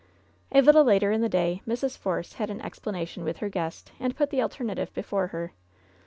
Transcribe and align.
A 0.51 0.61
little 0.61 0.83
later 0.83 1.11
in 1.11 1.21
the 1.21 1.29
day 1.29 1.61
Mrs. 1.67 1.95
Force 1.95 2.33
had 2.33 2.49
an 2.49 2.59
explana 2.61 3.07
tion 3.07 3.23
with 3.23 3.37
her 3.37 3.49
guest, 3.49 3.91
and 3.99 4.15
put 4.15 4.31
the 4.31 4.41
alternative 4.41 4.91
before 4.95 5.27
her. 5.27 5.53